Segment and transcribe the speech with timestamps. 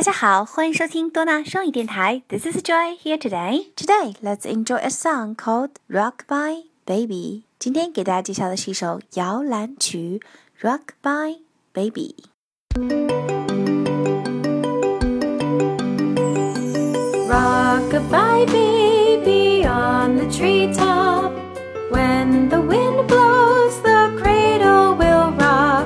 [0.00, 2.22] 大家好，欢迎收听多纳双语电台。
[2.26, 3.66] This is Joy here today.
[3.76, 10.22] Today, let's enjoy a song called "Rock-a-bye Baby." 今天给大家介绍的是一首摇篮曲
[10.66, 11.40] 《Rock-a-bye
[11.74, 12.14] Baby."
[17.28, 21.30] Rock by baby on the treetop.
[21.90, 25.84] When the wind blows, the cradle will rock.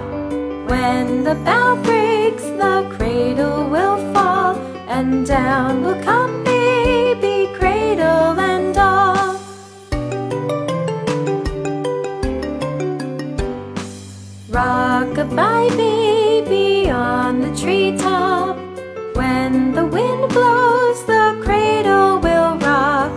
[0.69, 1.35] When the
[4.97, 9.35] and down will come baby, cradle and all.
[14.49, 18.57] Rockabye baby on the treetop.
[19.17, 23.11] When the wind blows, the cradle will rock.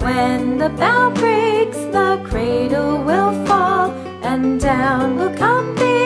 [0.00, 3.90] When the bough breaks, the cradle will fall,
[4.22, 5.97] and down will come baby,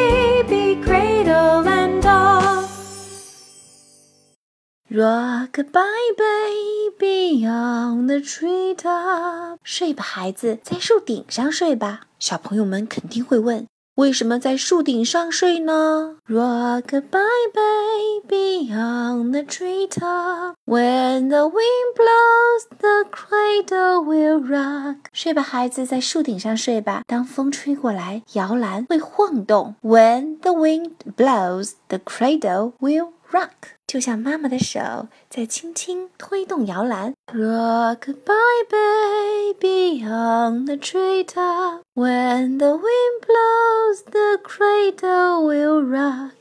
[4.93, 12.01] Rockabye baby on the treetop，睡吧，孩子，在树顶上睡吧。
[12.19, 17.23] 小朋友们肯定会问，为什么在树顶上睡呢？Rockabye
[17.55, 24.97] baby on the treetop, when the wind blows, the cradle will rock。
[25.15, 27.01] 睡吧，孩子，在树顶上睡吧。
[27.07, 29.75] 当风吹过来，摇篮会晃动。
[29.83, 37.14] When the wind blows, the cradle will rock，就像妈妈的手在轻轻推动摇篮。
[37.34, 46.34] Rockabye baby on the treetop, when the wind blows, the cradle will rock.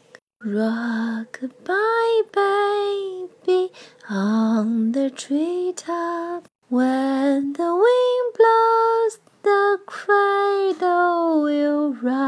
[0.45, 3.73] Rockabye baby
[4.09, 12.20] on the treetop, when the wind blows, the cradle will rock.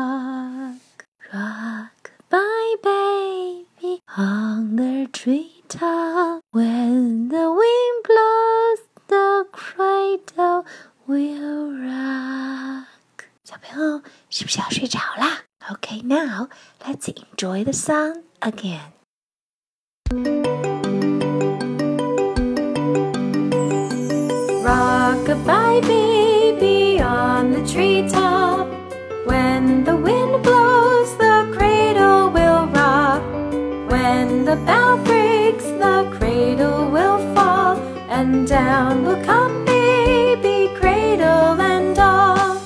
[5.83, 6.41] treetop.
[6.53, 10.65] When the wind blows, the cradle
[11.07, 12.87] will rock.
[13.45, 15.43] 小朋友是不是要睡着啦？
[15.71, 16.49] Okay, now
[16.85, 18.93] let's enjoy the song again.
[24.63, 28.67] Rockabye baby on the treetop.
[29.27, 30.52] When the wind blows,
[38.34, 42.58] And down will come baby, cradle and all.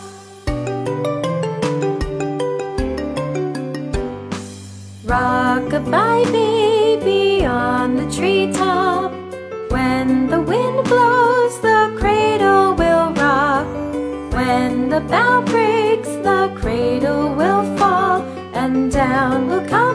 [5.04, 9.12] Rockabye baby on the treetop.
[9.70, 13.68] When the wind blows, the cradle will rock.
[14.38, 18.22] When the bough breaks, the cradle will fall,
[18.54, 19.87] and down will come.